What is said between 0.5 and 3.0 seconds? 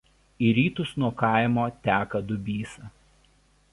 rytus nuo kaimo teka Dubysa.